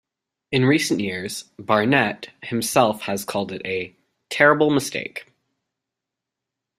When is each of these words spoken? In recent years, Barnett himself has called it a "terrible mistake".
In 0.51 0.65
recent 0.65 0.99
years, 0.99 1.43
Barnett 1.59 2.29
himself 2.41 3.01
has 3.03 3.23
called 3.23 3.51
it 3.51 3.61
a 3.63 3.95
"terrible 4.31 4.71
mistake". 4.71 5.27